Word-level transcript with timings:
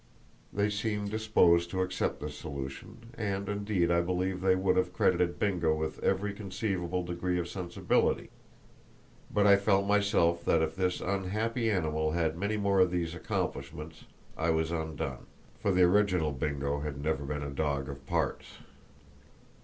They 0.51 0.71
seemed 0.71 1.11
disposed 1.11 1.69
to 1.69 1.83
accept 1.83 2.21
this 2.21 2.35
solution, 2.35 3.13
and, 3.19 3.47
indeed, 3.47 3.91
I 3.91 4.01
believe 4.01 4.41
they 4.41 4.55
would 4.55 4.75
have 4.75 4.93
credited 4.93 5.37
Bingo 5.37 5.75
with 5.75 6.03
every 6.03 6.33
conceivable 6.33 7.03
degree 7.03 7.37
of 7.37 7.47
sensibility; 7.47 8.31
but 9.31 9.45
I 9.45 9.57
felt 9.57 9.85
myself 9.85 10.43
that 10.45 10.63
if 10.63 10.75
this 10.75 11.01
unhappy 11.01 11.69
animal 11.69 12.13
had 12.13 12.35
many 12.35 12.57
more 12.57 12.79
of 12.79 12.89
these 12.89 13.13
accomplishments 13.13 14.05
I 14.35 14.49
was 14.49 14.71
undone, 14.71 15.27
for 15.59 15.71
the 15.71 15.83
original 15.83 16.31
Bingo 16.31 16.79
had 16.79 16.97
never 16.99 17.23
been 17.23 17.43
a 17.43 17.51
dog 17.51 17.87
of 17.87 18.03
parts. 18.07 18.47